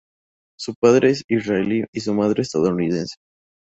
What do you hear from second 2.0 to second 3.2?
madre estadounidense.